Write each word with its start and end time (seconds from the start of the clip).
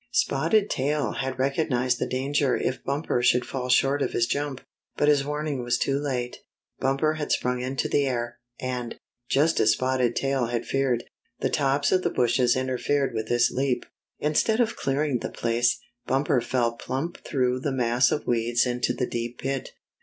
Spotted 0.09 0.71
Tail 0.71 1.11
had 1.11 1.37
recognized 1.37 1.99
the 1.99 2.07
danger 2.07 2.57
if 2.57 2.83
Bumper 2.83 3.21
should 3.21 3.45
fall 3.45 3.69
short 3.69 4.01
of 4.01 4.13
his 4.13 4.25
jump, 4.25 4.61
but 4.97 5.07
his 5.07 5.23
warning 5.23 5.61
was 5.61 5.77
too 5.77 5.99
late. 5.99 6.37
Bumper 6.79 7.13
had 7.13 7.31
sprung 7.31 7.61
into 7.61 7.87
the 7.87 8.07
air, 8.07 8.39
and, 8.59 8.95
just 9.29 9.59
as 9.59 9.73
Spotted 9.73 10.15
Tail 10.15 10.47
had 10.47 10.65
feared, 10.65 11.03
the 11.41 11.51
tops 11.51 11.91
of 11.91 12.01
the 12.01 12.09
bushes 12.09 12.55
interfered 12.55 13.13
with 13.13 13.27
his 13.27 13.51
leap. 13.53 13.85
Instead 14.17 14.59
of 14.59 14.75
clearing 14.75 15.19
the 15.19 15.29
place. 15.29 15.77
Bumper 16.07 16.41
fell 16.41 16.71
plump 16.77 17.19
through 17.23 17.59
the 17.59 17.71
mass 17.71 18.11
of 18.11 18.25
weeds 18.25 18.65
into 18.65 18.93
the 18.95 19.05
deep 19.05 19.37
pit. 19.39 19.69